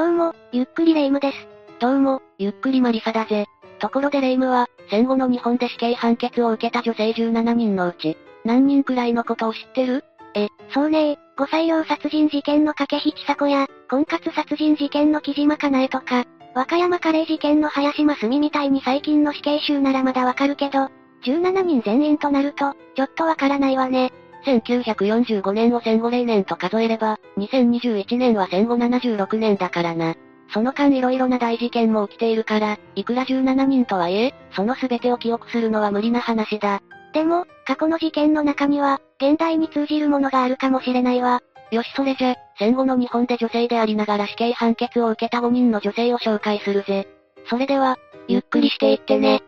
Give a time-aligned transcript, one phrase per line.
[0.00, 1.36] どうも、ゆっくりレ夢ムです。
[1.78, 3.44] どうも、ゆっくりマリサだぜ。
[3.80, 8.16] ところでレ夢ムは、戦後の日本で死刑判決を受けた女性17人のうち、
[8.46, 10.02] 何人くらいのことを知ってる？
[10.34, 16.24] え、そうね5歳用殺人事件の掛引千佐子や、婚活殺人事件の木島かなえとか、
[16.54, 20.88] 和歌山カレー事件の林真澄みたいに最近の死刑囚ならまだわかるけど、
[21.24, 24.14] 17人全員となると、ちょっとわからないわね。
[24.44, 30.14] 1945年を戦後0年と数えれば、2021年は戦後76年だからな。
[30.52, 36.82] その間色々な大事件も起きているから、いくら17人とはいえ、その全てを記憶するのは無理な話だ。
[37.12, 41.42] でも、過去の事件の中には、現代に通じるものがあるかもしれないわ。
[41.70, 47.06] よしそれじゃ、戦後の日本で女性でありながら死刑判決を受けた5人の女性を紹介するぜ。
[47.48, 47.96] それでは、
[48.26, 49.42] ゆっくりしていってね。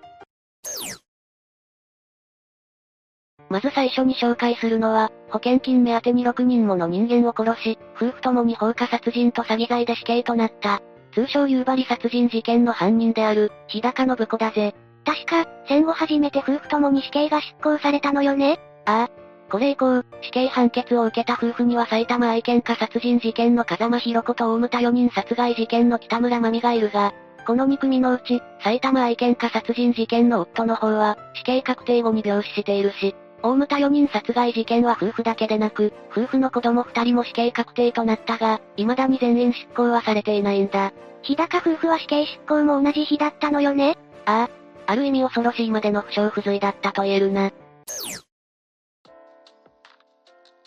[3.52, 10.80] まず最初に紹介するのは、保険金目当てに6人もの人間を殺し、夫婦ともに放火殺人と詐欺罪で死刑となった。
[11.12, 14.74] 通称夕張殺人事件の犯人である、日高信子だぜ。
[15.04, 19.10] 確か、戦後初めて夫婦ともに死刑が執行されたのよねああ。
[19.51, 27.13] これ以降、死刑判決を受けた夫婦には埼玉愛犬家殺人事件の風間博子と大牟田4人殺害事件の北村真美がいるが、
[27.46, 40.93] この2組のうち、埼玉愛犬家殺人事件の夫の方は、死刑確定後に病死しているし、大牟田4人殺害事件は夫婦だけでなく、夫婦の子供2人も死刑確定となったが、未だに全員執行はされていないんだ。
[41.23, 43.96] 日高夫婦は死刑執行も同じ日だったのよね？
[44.26, 44.51] ああ。
[44.87, 47.51] ある意味恐ろしいまでの不祥不随だったと言えるな。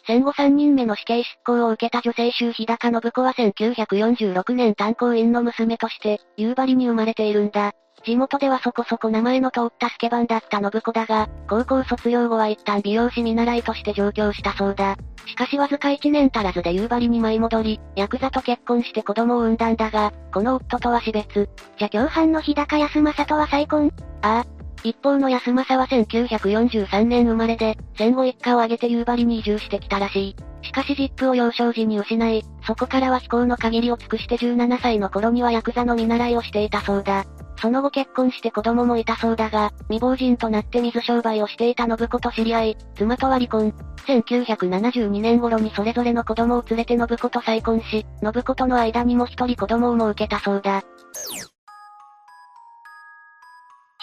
[0.07, 7.73] 戦後3人目の死刑執行を受けた女性衆日高信子は1946年炭鉱員の娘として、夕張に生まれているんだ。
[8.03, 14.97] 地元ではそこそこ名前の通ったスケバンだった信子だが、高校卒業後は一旦美容師見習いとして上京したそうだ。
[15.25, 21.49] しかしわずか1年足らずで夕張に舞い戻り、ヤクザと結婚して子供を産んだんだが、この夫とは死別。
[21.77, 23.91] じゃ共犯の日高康政とは再婚？
[24.21, 24.54] ああ。
[24.85, 30.35] 一方の安政は1943年生まれで、戦後一家を挙げて夕張に移住してきたらしい。
[30.61, 37.25] しかし実父を幼少時に失い、そこからは飛行の限りを尽くして17歳の頃にはヤクザの見習いをしていたそうだ。
[37.59, 43.73] その後結婚して子供もいたそうだが、未亡人となって水商売をしていた信子と知り合い、妻とは離婚。
[44.05, 50.83] 1972年頃にそれぞれの子供を連れて信子と再婚し、信子との間にも一人子供をも受けたそうだ。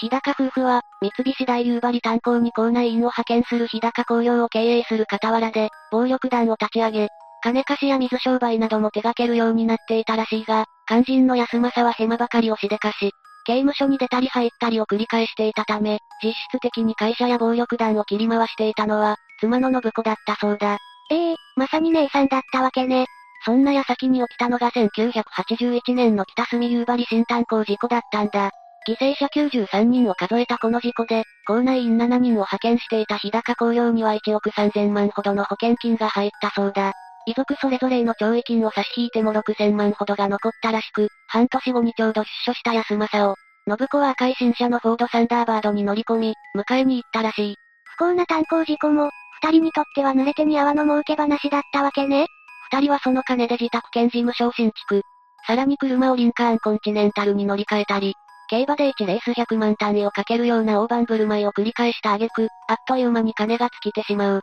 [0.02, 7.08] 日高夫婦は、三菱大夕張炭鉱に校内員を派遣する日高工業を経営する傍らで、暴力団を立ち上げ、
[7.44, 13.12] 金貸しや水商売なども手掛けるようになっていたらしいが、肝心の安政はヘマばかりをしでかし、
[13.44, 20.78] 刑務所に出たり入ったりを繰り返していたため、実質的に会社や暴力団を切り回していたのは、妻の信子だったそうだ。
[21.10, 23.06] ええー、まさに姉さんだったわけね。
[23.44, 28.50] そんな矢先に起きたのが1981年の北隅夕張新炭鉱事故だったんだ。
[28.88, 36.92] 犠牲者93人を数えたこの事故で、校内員7人を派遣していた日高工業には1億3000万ほどの保険金が入ったそうだ。
[37.26, 43.36] 遺族それぞれへの懲役金を差し引いても6000万ほどが残ったらしく、半年後にちょうど出所した安政を、
[43.68, 47.56] 信子は赤い新車のフォードサンダーバードに乗り込み、迎えに行ったらしい。
[47.84, 49.10] 不幸な炭鉱事故も、
[49.42, 52.26] 二人にとっては濡れ手に泡の儲け話だったわけね。
[52.72, 55.02] 二人はその金で自宅兼事務所を新築。
[55.46, 58.14] さらに車をリンカーンコンチネンタルに乗り換えたり、
[58.52, 64.40] 競馬で1レース100万単位をかけるような大盤振る舞いを繰り返した挙句、あっという間に金が尽きてしまう。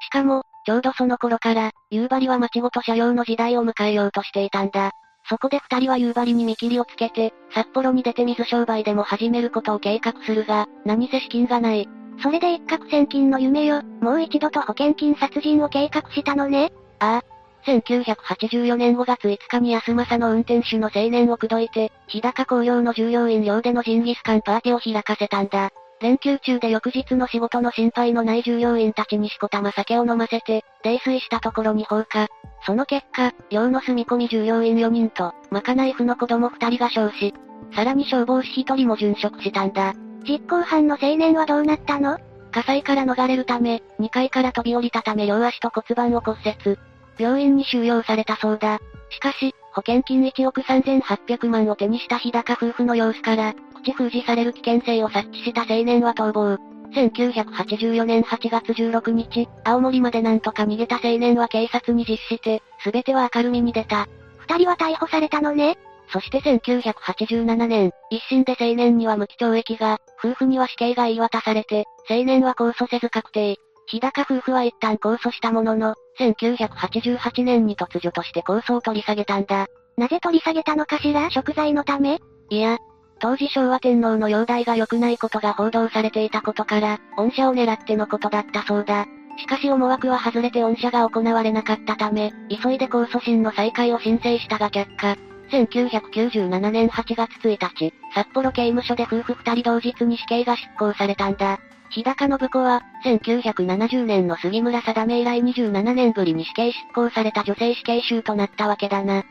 [0.00, 4.90] しかも、ちょうどその頃から、夕張は町ごと車両の時代を迎えようとしていたんだ。
[5.30, 11.88] そこで二人は夕張に見切りをつけて、札幌に出て水商売でも始めることを計画するが、何せ資金がない。
[12.22, 16.70] それで一攫千金の夢よ、もう一度と保険金殺人を計画したのね。
[16.98, 17.35] ああ、
[17.66, 25.70] 1984年5月5日に安政の運転手の青年を口説いて、日高工業の従業員寮でのジンギスカンパーティーを開かせたんだ。
[26.00, 32.28] 連休中で翌日の仕事の心配のない従業員たちにしこたま酒を飲ませて、泥酔したところに放火。
[32.64, 37.34] その結果、寮の住み込み従業員4人と、まかない婦の子供2人が焼死。
[37.74, 39.94] さらに消防士1人も殉職したんだ。
[40.28, 42.18] 実行犯の青年はどうなったの？
[42.52, 46.78] 火災から逃れるため、2階から飛び降りたため両足と骨盤を骨折。
[47.18, 48.80] 病院に収容されたそうだ。
[49.10, 56.56] しかし、保険金1億3800万を手にした日高夫婦の様子から、口封じされる危険性を察知した青年は逃亡。
[56.94, 64.08] 1984年8月16日、青森までなんとか逃げた青年は警察に実施して、すべては明るみに出た。
[64.38, 65.76] 二人は逮捕されたのね。
[66.12, 73.58] そして1987年、一審で青年には無期懲役が、夫婦には死刑が言い渡されて、青年は控訴せず確定。
[73.86, 79.66] 日高夫婦は一旦控訴したものの、1988年に突如として控訴を取り下げたんだ。
[79.96, 81.30] なぜ取り下げたのかしら？
[81.30, 82.18] 食材のため？
[82.50, 82.78] いや、
[83.20, 89.06] 当時昭和天皇の容体が良くないことが報道されていたことから、恩赦を狙ってのことだったそうだ。
[89.38, 95.16] しかし思惑は外れて恩赦が行われなかったため、急いで控訴審の再開を申請したが却下。
[95.50, 101.60] 1997年8月1日、札幌刑務所で夫婦二人同日に死刑が執行されたんだ。
[101.90, 109.24] 日高信子は、1970年の杉村定め以来27年ぶりに死刑執行された女性死刑囚となったわけだな。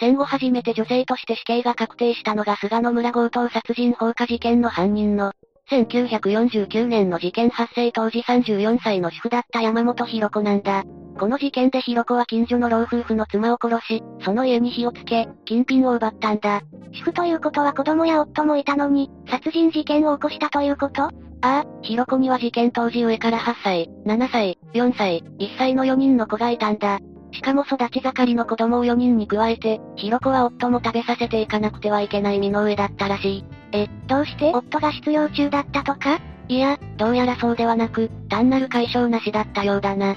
[0.00, 5.32] 戦後初めて女性として死刑が確定したのが菅野村強盗殺人放火事件の犯人の、
[5.70, 10.84] 1949年の事件発生当時34歳の主婦だった山本博子なんだ。
[11.18, 16.62] この事件で博子は近所の老夫婦の妻を殺し、その家に火をつけ、金品を奪ったんだ。
[16.92, 21.02] 主婦ということは子供や夫もいたのに、殺人事件を起こしたということ？
[21.02, 21.10] あ
[21.40, 27.00] あ、博子には事件当時上から8歳、7歳、4歳、1歳の4人の子がいたんだ。
[27.32, 33.44] しかも育ち盛りの子供を4人に加えて、ひろこは夫も食べさせていかなくてはいけない身の上だったらしい。
[33.72, 36.20] え、どうして夫が失業中だったとか？
[36.48, 40.16] いや、どうやらそうではなく、単なる解消なしだったようだな。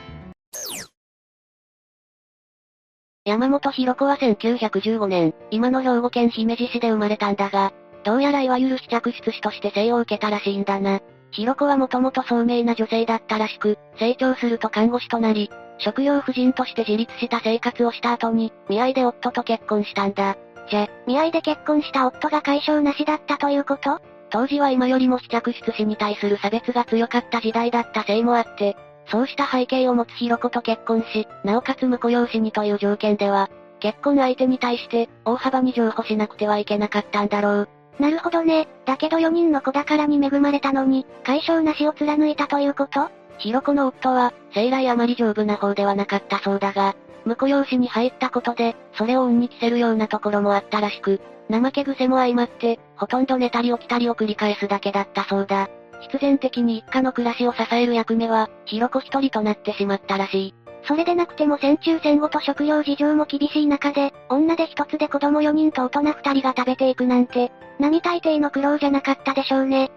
[3.24, 7.72] 山本博子は1915年、今の兵庫県姫路市で生まれたんだが、
[8.04, 11.02] どうやらいわゆる試着室師として生を受けたらしいんだな。
[11.30, 20.36] 博子はもともと聡明な女性だったらしく、成長すると看護師となり、職業婦人として自立した生活をした後に、見合いで夫と結婚したんだ。
[20.72, 24.00] じゃ、見合いで結婚した夫が解消なしだったということ？
[24.32, 28.76] 当時は今よりも試着室師に対する差別が強かった時代だったせいもあって、
[29.12, 33.50] そうした背景を持つひろ子と結婚し、なおかつ婿養子にという条件では、
[33.81, 37.69] 結婚相手に対して、大幅に譲歩しなくてはいけなかったんだろう。
[38.00, 38.68] なるほどね。
[38.86, 43.10] だけど4人の子宝に恵まれたのに、解消なしを貫いたということ？
[43.38, 51.19] ひろこの夫は、生来あまり丈夫な方ではなかったそうだが、婿養子に入ったことで、それを恩に着せるようなところもあったらしく、
[51.50, 55.69] 怠け癖も相まって、ほとんど寝たり起きたりを繰り返すだけだったそうだ。
[56.01, 60.56] 必然的に一家の暮らしを支える役目は、ひろこ一人となってしまったらしい。
[60.88, 69.92] それでなくても戦中戦後と食料事情も厳しい中で、女で一つで子供4人と大人2人が食べていくなんて、並大抵の苦労じゃなかったでしょうね。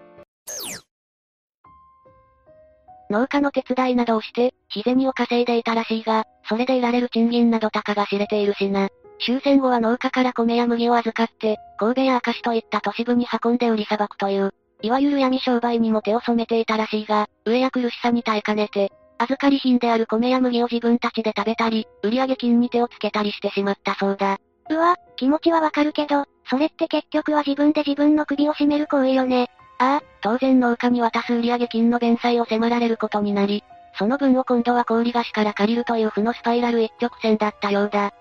[3.09, 8.89] 農家の手伝いなどをして、日銭を稼いでいたらしいが、それで得られる賃金などたかが知れているしな。
[9.25, 24.37] 終戦後は農家から米や麦を預かって、神戸や明石といった都市部に運んで売りさばくという、いわゆる闇商売にも手を染めていたらしいが、上や苦しさに耐えかねて、預かり品である米や麦を自分たちで食べたり、売上金に手をつけたりしてしまったそうだ。
[24.69, 29.49] うわ、気持ちはわかるけど、それって結局は自分で自分の首を絞める行為よね。
[29.79, 33.63] ああ、当然農家に渡す売上金の弁済を迫られることになり、
[33.97, 38.11] その分を今度は氷菓子から借りるという負のスパイラル一直線だったようだ。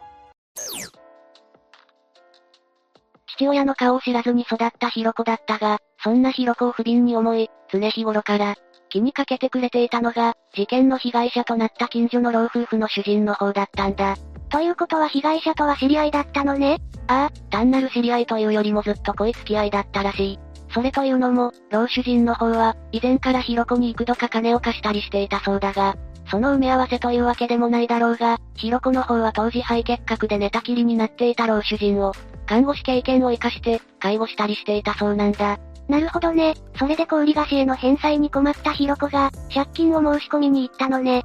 [3.36, 8.56] 父親の顔を知らずに育ったひろこだったが、そんなひろこを不憫に思い、常日頃から、
[8.90, 14.16] 気にかけてくれていたのが、事件の被害者となった近所の老夫婦の主人の方だったんだ。
[14.50, 16.76] ということは被害者とは知り合いだったのね？
[17.08, 20.38] ああ、単なる知り合いというよりもずっと恋付き合いだったらしい。
[20.74, 25.96] それというのも、老主人の方は、以前からひろこに幾度か金を貸したりしていたそうだが、
[26.30, 32.12] その埋め合わせというわけでもないだろうが、ひろこの方は当時肺結核で寝たきりになっていた老主人を、
[32.44, 35.58] 看護師経験を活かして、介護したりしていたそうなんだ。
[35.88, 36.54] なるほどね。
[36.78, 41.24] それで氷菓子への返済に困ったひろこが、借金を申し込みに行ったのね。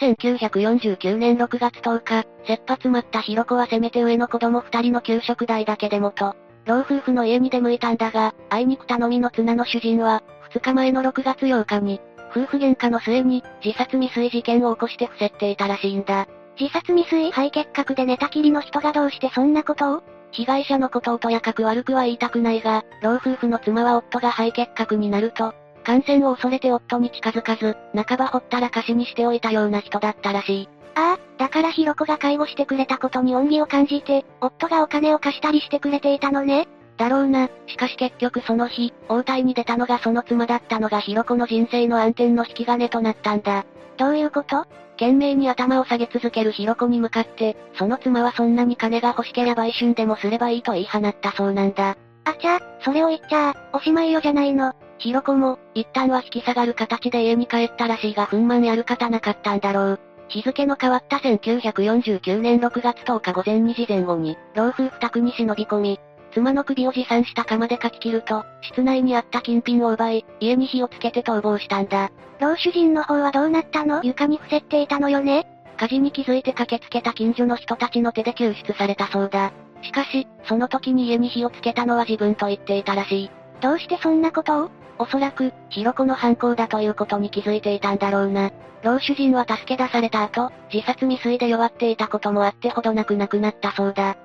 [0.00, 16.28] 1949年6月10日、切羽詰まったひろこはせめて上の子供二人の給食代だけでもと、老夫婦の家に出向いたんだが、あいにく頼みの綱の主人は、2日前の6月8日に、夫婦喧嘩の末に、自殺未遂事件を起こして伏せっていたらしいんだ。
[16.60, 17.30] 自殺未遂？
[17.30, 20.02] 肺結核で寝たきりの人がどうしてそんなことを？
[20.32, 25.54] 被害者のことをとやかく悪くは言いたくないが、老夫婦の妻は夫が肺結核になると、
[25.84, 30.68] 感染を恐れて夫に近づかず、半ばほったらかしにしておいたような人だったらしい。
[30.94, 36.68] ああ、だからひろこが介護してくれたことに恩義を感じて、夫がお金を貸したりしてくれていたのね。
[36.98, 37.48] だろうな。
[37.66, 43.64] しかし結局その日、応対に出たのがその妻だったのがひろこの人生の暗転の引き金となったんだ。
[43.96, 44.66] どういうこと？
[44.98, 51.96] 懸命に頭を下げ続けるひろこに向かって、その妻はそんなに金が欲しけりゃ売春でもすればいいと言い放ったそうなんだ。
[52.24, 54.74] あちゃ、それを言っちゃおしまいよじゃないの。
[54.98, 60.00] ひろこも、一旦は引き下がる形で家に帰ったらしいが憤懣やる方なかったんだろう。
[60.28, 66.00] 日付の変わった1949年6月10日午前2時前後に、老夫婦宅に忍び込み、
[66.38, 72.10] 妻の首を持参した釜でかき切ると、室内にあった金品を奪い、家に火をつけて逃亡したんだ。
[72.40, 74.00] 老主人の方はどうなったの？
[74.04, 75.46] 床に伏せっていたのよね？
[75.76, 79.52] 火事に気づいて駆けつけた近所の人たちの手で救出されたそうだ。
[79.82, 83.30] しかし、その時に家に火をつけたのは自分と言っていたらしい。
[83.60, 84.70] どうしてそんなことを？
[85.00, 88.50] おそらく、ヒロコの犯行だということに気づいていたんだろうな。
[88.82, 94.16] 老主人は助け出された後、自殺未遂で弱っていたこともあってほどなく亡くなったそうだ。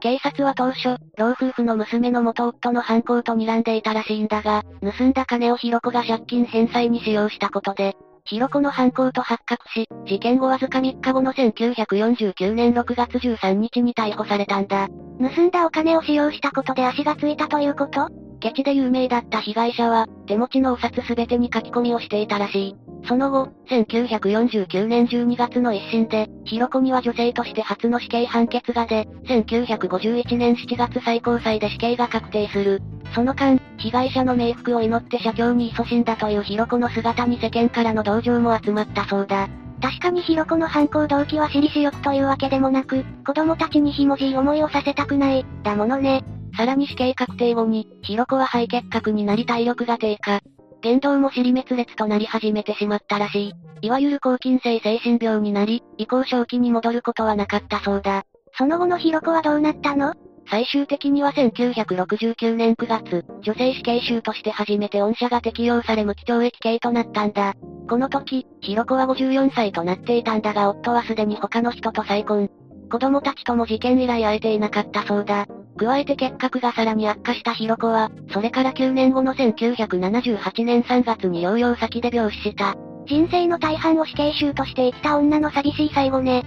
[0.00, 14.88] 警察は当初、老夫婦の娘の元夫の犯行と睨んでいたらしいんだが、盗んだ金をヒロコが借金返済に使用したことで、ヒロコの犯行と発覚し、事件後わずか3日後の1949年6月13日に逮捕されたんだ。
[15.18, 18.08] 盗んだお金を使用したことで足がついたということ？
[18.40, 22.76] ケチで有名だった被害者は、手持ちのお札すべてに書き込みをしていたらしい。
[23.06, 32.82] その後、1949年12月の一審で、ヒロコには女性として初の死刑判決が出、1951年7月最高裁で死刑が確定する。
[33.14, 39.48] その間、被害者の冥福を祈って社長に勤しんだというヒロコの姿に世間からの同情も集まったそうだ。
[39.80, 46.24] 確かにヒロコの犯行動機は私利私欲というわけでもなく、子供たちにひもじい思いをさせたくない、だものね。
[46.56, 50.40] さらに死刑確定後に、ヒロコは肺結核になり体力が低下。
[50.80, 53.52] 言動も尻滅裂となり始めてしまったらしい。
[53.82, 58.24] いわゆる抗菌性精神病になり、以降正気に戻ることはなかったそうだ。
[58.56, 60.14] その後のヒロコはどうなったの？
[60.50, 67.54] 最終的には1969年9月、女性死刑囚として初めて恩赦が適用され無期懲役刑となったんだ。
[67.88, 72.48] この時、ヒロコは54歳となっていたんだが夫はすでに他の人と再婚。
[72.90, 75.46] 子供たちとも事件以来会えていなかったそうだ。
[75.76, 82.74] 加えて結核がさらに悪化したヒロコは、それから9年後の1978年3月に療養先で病死した。
[83.06, 86.44] 人生の大半を死刑囚として生きた女の寂しい最後ね。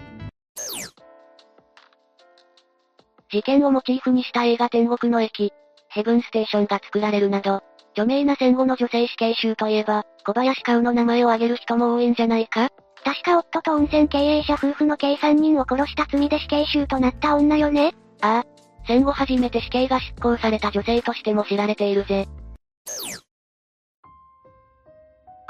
[3.31, 5.53] 事件をモチーフにした映画天国の駅、
[5.89, 12.69] ヘブンステーションが作られるなど、著名な戦後の女性死刑囚といえば、小林薫の名前を挙げる人も多いんじゃないか？
[13.03, 17.93] 確か夫と温泉経営者夫婦の計3人を殺した罪で死刑囚となった女よね？
[18.21, 18.45] ああ。
[18.85, 22.27] 戦後初めて死刑が執行された女性としても知られているぜ。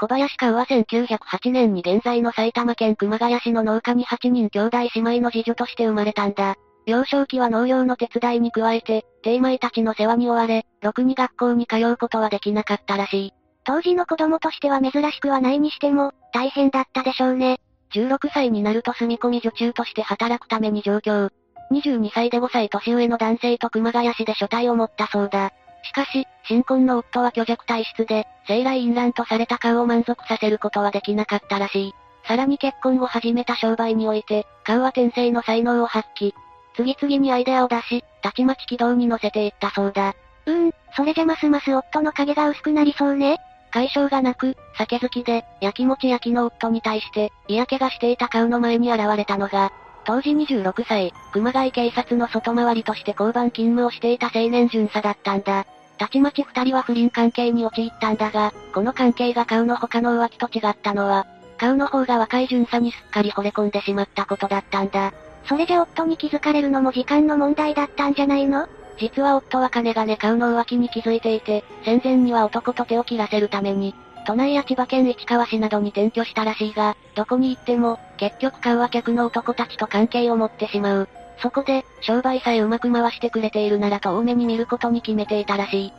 [0.00, 6.56] 小林薫は1908年に現在の埼玉県熊谷市の農家に8人兄弟姉妹の次女として生まれたんだ。
[6.86, 13.32] 幼少期は農業の手伝いに加えて、低米たちの世話に追われ、ろくに学校に通うことはできなかったらしい。
[13.64, 17.60] 当時の子供としては珍しくはないにしても、大変だったでしょうね。
[17.94, 21.28] 16歳になると住み込み女中として働くために上京。
[21.70, 25.52] 22歳で5歳年上の男性と熊谷市で所帯を持ったそうだ。
[25.84, 31.92] しかし、新婚の夫は虚弱体質で、生来淫乱とされた顔を満足させることはできなかったらしい。
[32.26, 36.32] さらに結婚後始めた商売において、顔は天性の才能を発揮。
[36.74, 40.14] 次々にアイデアを出し、たちまち軌道に乗せていったそうだ。
[40.46, 43.38] うーん、それじゃますます夫の影が薄くなりそうね。
[43.70, 49.72] 解消がなく、酒好きで、焼きもち焼きの夫に対して、嫌気がしていた顔の前に現れたのが、
[50.04, 55.64] 当時26歳、熊谷警察の外回りとして交番勤務をしていた青年巡査だったんだ。
[55.98, 61.26] たちまち二人は不倫関係に陥ったんだが、この関係が顔の他の浮気と違ったのは、
[61.58, 65.12] 顔の方が若い巡査にすっかり惚れ込んでしまったことだったんだ。
[65.44, 68.68] それじゃ夫に気づかれるのも時間の問題だったんじゃないの？
[68.98, 73.94] 実は夫は金がね買うの浮気に気づいていて、戦前には男と手を切らせるために、
[74.24, 81.08] 都内や千葉県市川市などに転居したらしいが、どこに行っても、結局買うは客の男たちと関係を持ってしまう。
[81.38, 85.92] そこで、商売さえうまく回してくれているならと多めに見ることに決めていたらしい。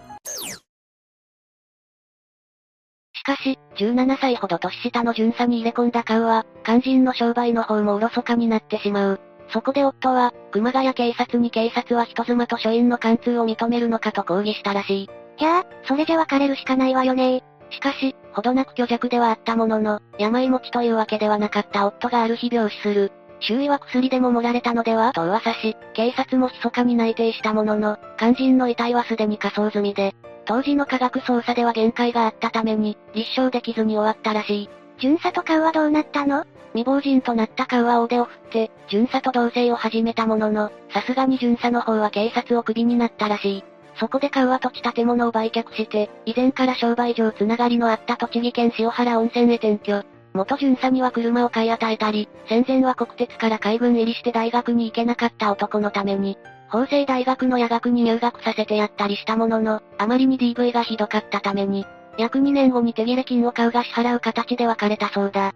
[3.15, 9.19] しかし、17歳ほど年下の巡査に入れ込んだ顔は、肝心の商売の方もおろそかになってしまう。
[9.53, 15.09] そこで夫は、熊谷警察に警察は人妻と署員の貫通を認めるのかと抗議したらしい。
[15.39, 23.11] いやー、それじゃ別れるしかないわよねしかし、ほどなく虚弱ではあったものの、病持ちというわけではなかった夫がある日病死する。
[23.39, 34.69] 周囲は薬でも盛られたのではと噂し、警察も密かに内定したものの、肝心の遺体はすでに火葬済みで、当時の科学捜査では限界があったために、立証できずに終わったらしい。
[34.99, 36.45] 巡査と買うはどうなったの？
[36.73, 43.63] 未亡人となった買うは大手を振って、巡査と同棲を始めたものの、さすがに巡査の方は警察をクビになったらしい。
[43.99, 50.03] そこで買うは土地建物を売却して、以前から商売上つながりのあった栃木県塩原温泉へ転居。
[50.33, 56.39] 元巡査には車を買い与えたり、戦前は国鉄から海軍入りして大学に行けなかった男のために、
[56.69, 61.85] 法政大学の夜学に入学させてやったりしたものの、あまりに DV がひどかったために、
[62.17, 65.53] 約2年後に手切れ金を買うが支払う形で別れたそうだ。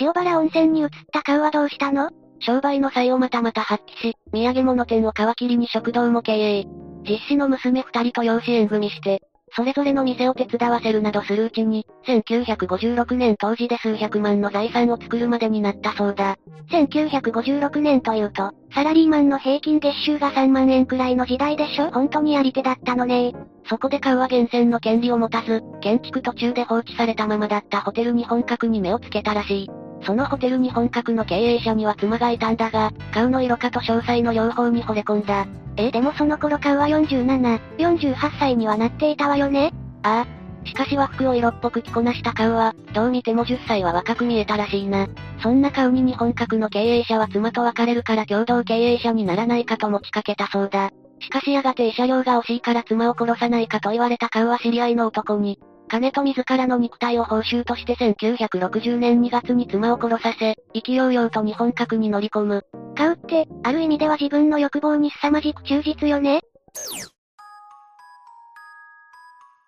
[0.00, 2.10] 塩原温泉に移った顔はどうしたの？
[2.40, 6.66] 商売の際をまたまた発揮し、土産物店を皮切りに食堂も経営。
[7.08, 9.22] 実子の娘二人と養子縁組して、
[9.54, 16.36] それぞれの店を手伝わせるなどするうちに、1956年当時で数百万の財産を作るまでになったそうだ。
[16.70, 21.90] 1956年というと、サラリーマンの平均月収が3万円くらいの時代でしょ？
[21.90, 23.32] 本当にやり手だったのね
[23.68, 29.70] そこで買うは源泉の権利を持たず、建築途中で放置されたままだったホテルに本格に目をつけたらしい。
[30.06, 35.46] そのホテルに本格の経営者には妻がいたんだが、顔の色化と詳細の両方に惚れ込んだ。
[35.76, 39.72] えでもその頃顔は47、48歳にはなっていたわよね？
[40.04, 40.36] ああ。
[40.66, 45.06] しかし和服を色っぽく着こなした顔は、どう見ても10歳は若く見えたらしいな。
[45.42, 50.90] そんな顔に日本格の経営者は妻と別れるから共同経営者にならないかと持ちかけたそうだ。
[51.20, 62.62] しかしやがて慰謝料が惜しいから妻を殺さないかと言われた顔は知り合いの男に、金と自らの肉体を報酬として1960年2月に妻を殺させ、意気揚々と日本核に乗り込む。
[62.96, 66.40] 買うって、ある意味では自分の欲望に凄まじく忠実よね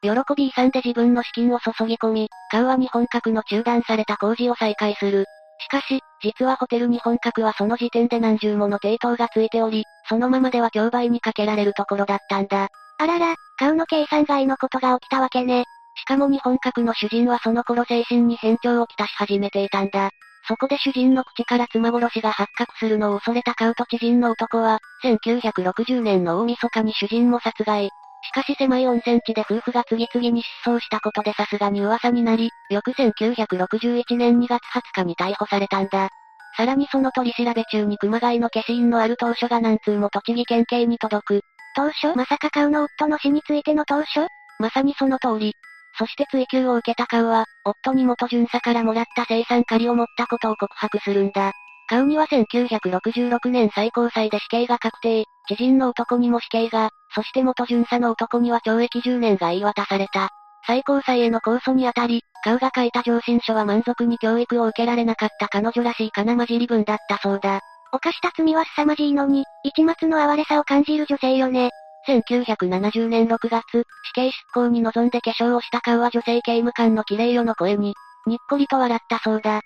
[0.02, 5.24] 喜び遺産で自分の資金を注ぎ込み、買うは日本核の中断された工事を再開する。
[5.60, 12.68] しかし、実はホテル日本核はその時点で何十もの抵当がついており、そのままでは競売にかけられるところだったんだ。
[12.98, 15.64] あらら、買うの計算外のことが起きたわけね。
[16.00, 20.10] しかも日本格の主人はその頃精神に変調をきたし始めていたんだ。
[20.46, 27.90] そこで主人の口から妻殺しが発覚するのを恐れたカウト知人の男は、1960年の大晦日に主人も殺害。
[28.22, 36.08] しかし狭い温泉地で夫婦が次々に失踪したことでさすがに噂になり、翌1961年2月20日に逮捕されたんだ。
[36.56, 41.40] さらにその取り調べ中に熊谷の消印のある当初が何通も栃木県警に届く。
[41.76, 42.16] 当初？
[42.16, 44.26] まさかカウの夫の死についての当初？
[44.58, 45.54] まさにその通り。
[45.98, 51.52] そして追及を受けたカウは、夫に元巡査からもらった生産借りを持ったことを告白するんだ。
[51.88, 60.28] カウには1966年最高裁で死刑が確定、知人の男にも死刑が、そして元巡査の男には懲役10年が言い渡された。
[60.66, 67.60] 最高裁への控訴にあたり、カウが書いた上申書は満足に教育を受けられなかった彼女らしい金混じり文だったそうだ。
[67.90, 71.70] 犯した罪は凄まじいのに、一末の哀れさを感じる女性よね。
[72.08, 77.94] 1970年6月、死刑執行に臨んで化粧をした顔は女性刑務官の綺麗よの声に、
[78.26, 79.60] にっこりと笑ったそうだ。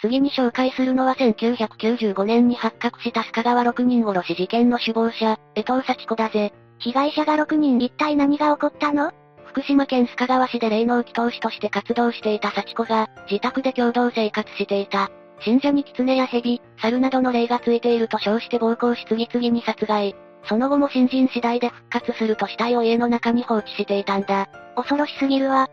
[0.00, 6.52] 次に紹介するのは1995年に発覚した須賀川6人殺し事件の首謀者、江藤幸子だぜ。
[6.80, 9.12] 被害者が6人一体何が起こったの？
[9.46, 15.12] 福島県須賀川市で霊能祈祷師として活動していた幸子が、自宅で共同生活していた。
[15.44, 20.14] 信者に狐や蛇、猿などの霊がついていると称して暴行し次々に殺害。
[20.48, 24.48] その後も新人次第で復活すると死体を家の中に放置していたんだ。
[24.76, 25.68] 恐ろしすぎるわ。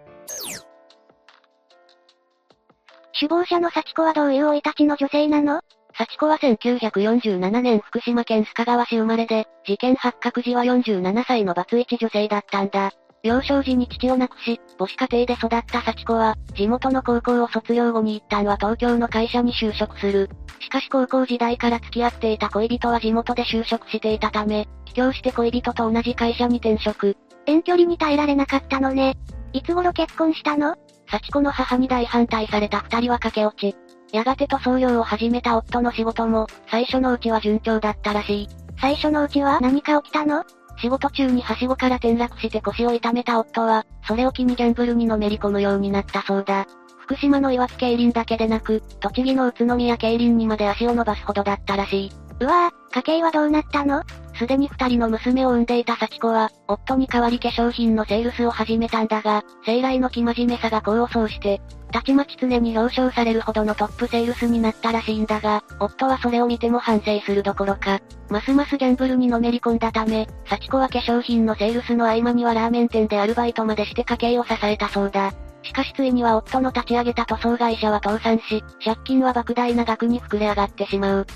[3.19, 5.61] 首謀者の幸子はどういう生い立ちの女性なの？
[5.97, 12.91] 幸子は1947年福島県須賀川市生まれで、事件発覚時は47歳のバツイチ女性だったんだ。
[13.23, 20.29] 幼少時に父を亡くし、母子家庭で育った幸子は、地元の高校を卒業後に一旦は東京の会社に就職する。
[20.61, 27.17] しかし高校時代から付き合っていた恋人は地元で就職していたため、帰郷して恋人と同じ会社に転職。
[27.45, 29.17] 遠距離に耐えられなかったのね。
[29.51, 30.75] いつ頃結婚したの？
[31.09, 33.75] 幸子の母に大反対された二人は駆け落ち。
[34.13, 38.47] やがて塗装業を始めた夫の仕事も、最初のうちは順調だったらしい。
[38.79, 40.45] 最初のうちは何か起きたの？
[40.81, 46.67] 仕事中にはしごから転落して腰を痛めた夫は、それを機にギャンブルにのめり込むようになったそうだ。
[47.09, 52.11] 福島の岩津競輪だけでなく、栃木の宇都宮競輪にまで足を伸ばすほどだったらしい。
[52.39, 54.03] うわぁ、家計はどうなったの？
[54.35, 61.59] すでに二人の娘を産んでいた幸子は、夫に代わり化粧品のセールスを始めたんだが、生来の生真面目さが功を奏して、
[61.91, 75.33] たちまち常に表彰されるほどのトップセールスになったらしいんだが、夫はそれを見ても反省するどころか、ますますギャンブルにのめり込んだため、幸子は化粧品のセールスの合間にはラーメン店でアルバイトまでして家計を支えたそうだ。
[75.69, 81.27] しかしついには夫の立ち上げた塗装会社は倒産し、借金は莫大な額に膨れ上がってしまう。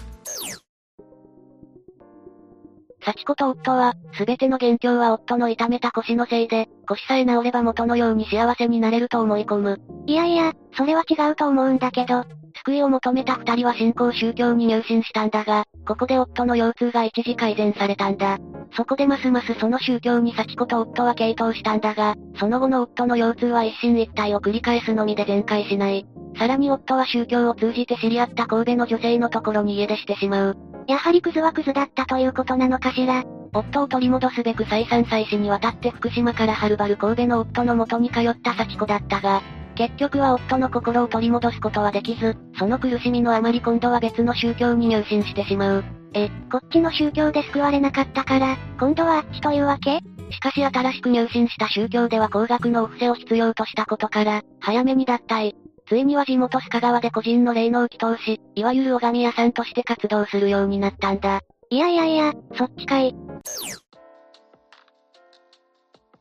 [3.05, 9.79] 幸子と夫は、すべての元凶は夫の痛めた腰のせいで、腰さえ治れば元のように幸せになれると思い込む。
[10.07, 12.25] いやいや、それは違うと思うんだけど、
[12.65, 18.37] 救いを求めた二人は信仰宗教に入信したんだが、ここで夫の腰痛が一時改善されたんだ。
[18.75, 26.05] そこでますますその宗教に幸子と夫は傾倒したんだが、その後の夫の腰痛は一進一退を繰り返すのみで全開しない。
[26.37, 30.57] さらに夫は宗教を通じて知り合った神戸の女性のところに家出してしまう。
[30.87, 33.23] やはりクズはクズだったということなのかしら？
[33.53, 39.43] 夫を取り戻すべく再三再四にわたって福島からはるばる神戸の夫の元に通った幸子だったが、
[39.75, 45.83] 結局は夫の心を取り戻すことはできず、その苦しみのあまり今度は別の宗教に入信してしまう。
[46.13, 49.99] え、こっちの宗教で救われなかったから、今度はあっちというわけ？
[50.31, 55.53] しかし新しく入信した宗教では高額のお布施を必要としたことから、早めに脱退。
[55.87, 61.41] ついには地元須賀川で個人の霊能を祈祷し、いわゆる拝み屋さんとして活動するようになったんだ。
[61.69, 63.15] いやいやいや、そっちかい。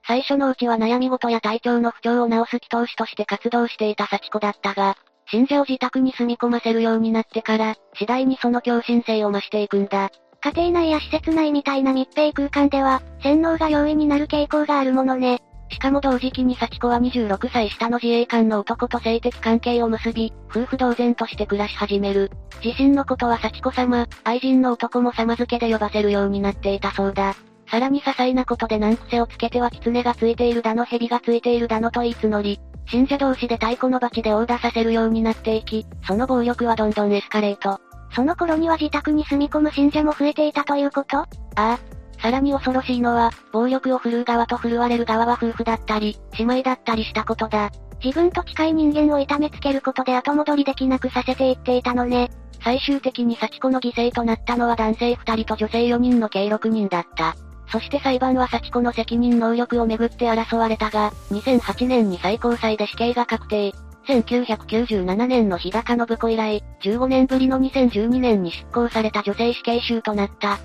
[0.07, 4.97] 最初のうちは悩み事や体調の不調を治す祈祷師として活動していた幸子だったが、
[5.31, 10.11] 信者を自宅に住み込ませるようになってから、次第にその強心性を増していくんだ。
[10.45, 15.41] 家庭内や施設内みたいな密閉空間では、洗脳が容易になる傾向があるものね。
[15.71, 22.31] しかも同時期に幸子は26歳下の自衛官の男と性的関係を結び、夫婦同然として暮らし始める。
[22.63, 27.35] 自身のことは幸子様、愛人の男も様付けで呼ばせるようになっていたそうだ。
[27.73, 37.81] さらに些細なことで難癖をつけては狐がついているだの蛇がついているだのと言い募り、信者同士で太鼓の鉢で殴打させるようになっていき、その暴力はどんどんエスカレート。
[38.15, 41.17] その頃には自宅に住み込む信者も増えていたということ？
[41.17, 41.79] ああ。
[42.21, 47.71] さらに恐ろしいのは、暴力を振るう側と振るわれる側は夫婦だったり、姉妹だったりしたことだ。
[48.05, 52.29] 自分と近い人間を痛めつけることで後戻りできなくさせていっていたのね。
[52.63, 57.35] 最終的に幸子の犠牲となったのは男性2人と女性4人の計6人だった。
[57.73, 63.73] そして裁判は幸子の責任能力をめぐって争われたが、2008年に最高裁で死刑が確定。
[64.07, 70.59] 1997年の日高信子以来、15年ぶりの2012年に執行された女性死刑囚となった。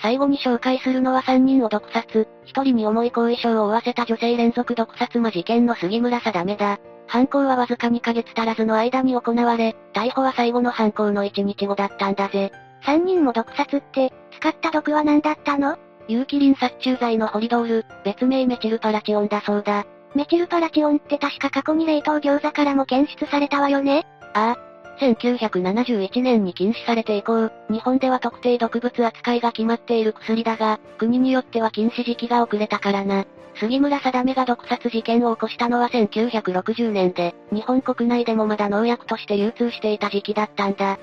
[0.00, 6.78] 最後に紹介するのは3人を毒殺、1人に重い後遺症を負わせた女性連続毒殺魔事件の杉村定だ。
[7.06, 12.50] 犯行はわずか2ヶ月足らずの間に行われ、逮捕は最後の犯行の1日後だったんだぜ。
[12.84, 15.76] 3人も毒殺って、使った毒は何だったの？
[16.08, 19.86] 有機リン殺虫剤のホリドール、別名メチルパラチオンだそうだ。
[20.14, 24.06] メチルパラチオンって確か過去に冷凍餃子からも検出されたわよね？
[24.34, 24.70] ああ。
[25.00, 33.24] 1971年に禁止されて以降、日本では特定毒物扱いが決まっている薬だが、国によっては禁止時期が遅れたからな。
[33.54, 40.98] 杉村定が毒殺事件を起こしたのは1960年で、日本国内でもまだ農薬として流通していた時期だったんだ。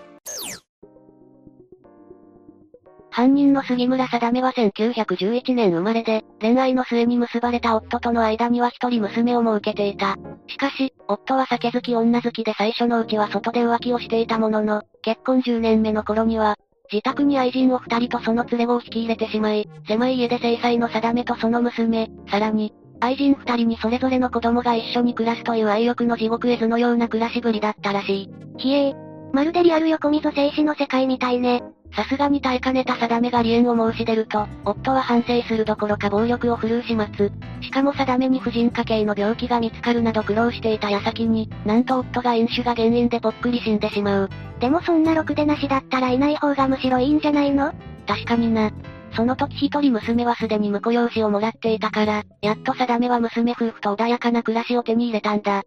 [3.18, 10.18] 犯人の杉村定は1911年生まれで、恋愛の末に結ばれた夫との間には一人娘を設けていた。
[10.46, 16.58] しかし、夫は酒好き女好きで最初のうちは外で浮気をしていたものの、結婚10年目の頃には、
[16.92, 28.30] 自宅に愛人を二人とその連れ子を引き入れてしまい、狭い家で制裁の定めとその娘、さらに、愛人二人にそれぞれの子供が一緒に暮らすという愛欲の地獄絵図のような暮らしぶりだったらしい。
[28.60, 29.08] ひえー。
[29.34, 31.64] まるでリアル横溝静止の世界みたいね。
[31.93, 37.32] さすがに耐えかねた定めが離縁を申し出ると、夫は反省するどころか暴力を振るう始末。
[37.62, 44.30] しかも定めに婦人科系の病気が見つかるなど苦労していた矢先に、なんと夫が飲酒が原因でぽっくり死んでしまう。
[44.60, 47.73] でもそんなろくでなしだったらいない方がむしろいいんじゃないの？
[48.06, 48.71] 確かにな。
[49.15, 55.63] その時一人娘はすでに婿養子をもらっていたから、やっと定めは娘夫婦と穏やかな暮らしを手に入れたんだ。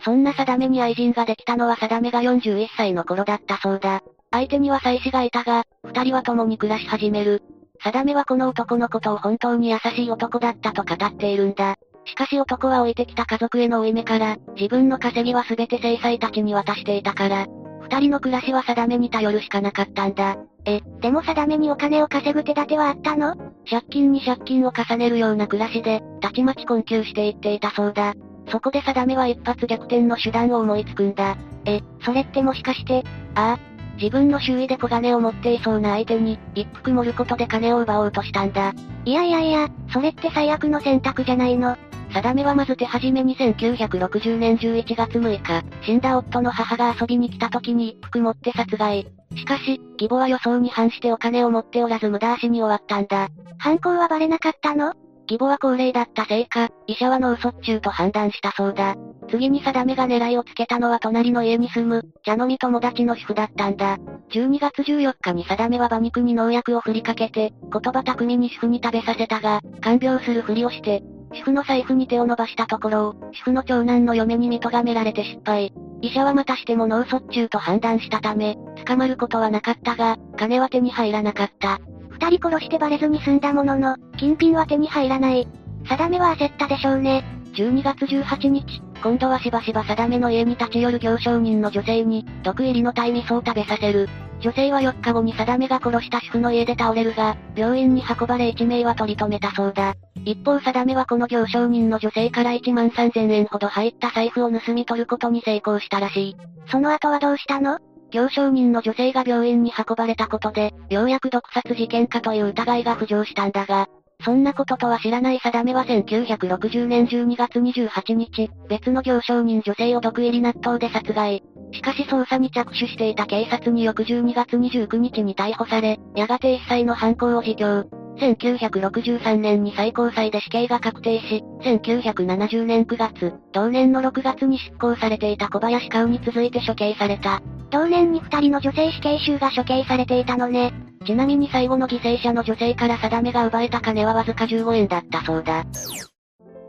[0.00, 4.02] そんな定めに愛人ができたのは定めが41歳の頃だったそうだ。
[4.30, 7.42] 相手には妻子がいたが、二人は共に暮らし始める。
[7.82, 11.76] 定めはこの男のことを本当に優しい男だったと語っているんだ。
[12.04, 17.46] しかし男は置いてきた家族への負い目から、自分の稼ぎは全て制裁たちに渡していたから、
[17.82, 20.36] 二人の暮らしは定めに頼るしかなかったんだ。
[20.64, 23.34] え、でも定めにお金を稼ぐ手立てはあったの？
[23.70, 28.14] 借金に借金を重ねるような暮らしで、たちまち困窮していっていたそうだ。
[28.50, 31.36] そこで定めは一発逆転の手段を思いつくんだ。
[31.64, 33.58] え、それってもしかして、ああ、
[34.00, 38.72] 自分の周囲で小金を持っていそうな相手に、一服盛ることで金を奪おうとしたんだ。
[39.04, 41.76] いやいやいや、それって最悪の選択じゃないの。
[42.12, 49.06] 定めはまず手始めに1960年11月6日、死んだ夫の母が遊びに来た時に一服持って殺害。
[49.36, 53.28] しかし、義母は予想に反してお金を持っておらず無駄足に終わったんだ。
[53.58, 54.94] 犯行はバレなかったの？
[55.28, 58.96] 義母は高齢だったせいか、医者は脳卒中と判断したそうだ。
[59.30, 63.98] 次に定めが狙いをつけたのは隣の家に住む、茶飲み友達の主婦だったんだ。
[64.30, 71.02] 12月14日に定めは馬肉に農薬を振りかけて、言葉巧みに主婦に食べさせたが、看病するふりをして、
[71.34, 75.72] 主婦の財布に手を伸ばしたところを主婦の長男の嫁に見咎められて失敗。
[76.00, 81.80] 医者はまたしても脳卒中と判断したため、捕まることはなかったが、金は手に入らなかった。
[82.28, 85.48] 二人殺してバレずに済んだものの、金品は手に入らない。
[85.88, 87.24] 定めは焦ったでしょうね。
[87.54, 94.10] 12月18日、今度はしばしば定めの家に立ち寄る行商人の女性に、毒入りの鯛味噌を食べさせる。
[94.40, 99.94] 女性は4日後に定めが殺した主婦の家で倒れるが、病院に運ばれ1名は取り留めたそうだ。
[100.24, 106.36] 一方定めはこの行商人の女性から1万3000円ほど入った財布を盗み取ることに成功したらしい。
[106.70, 107.78] その後はどうしたの？
[108.10, 113.88] 行商人の女性が病院に運ばれたことで、ようやく毒殺事件かという疑いが浮上したんだが、
[114.24, 121.42] そんなこととは知らない定めは1960年12月28日、別の行商人女性を毒入り納豆で殺害。
[121.72, 127.84] しかし捜査に着手していた警察に翌12月29日に逮捕され、やがて一切の犯行を自供。
[128.18, 137.40] 1963年に最高裁で死刑が確定し、1970年9月、同年の6月に執行されていた小林香に続いて処刑された。
[137.70, 140.72] 同年に二人の女性死刑囚が処刑されていたのね。
[141.06, 145.64] ちなみに最後の犠牲者の女性から定めが奪えた金はわずか15円だったそうだ。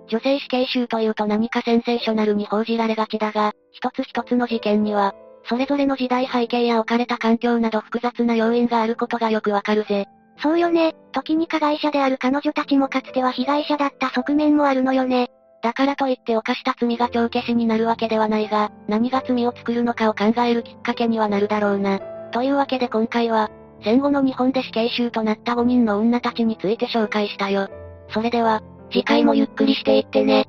[0.08, 5.14] 女性死刑囚というと何かセンセーショナルに報じられがちだが、一つ一つの事件には、
[5.46, 10.08] それぞれの時代背景や置かれた環境など複雑な要因があることがよくわかるぜ。
[10.42, 15.30] そうよね、時に加害者である彼女たちもかつては被害者だった側面もあるのよね。
[15.62, 22.00] だからといって犯した罪が帳消しになるわけではないが、何が罪を作るのかを考えるきっかけにはなるだろうな。
[22.32, 23.50] というわけで今回は、
[23.84, 27.70] 戦後の日本で死刑囚となった5人の女たちについて紹介したよ。
[28.10, 30.48] それでは、次回もゆっくりしていってね。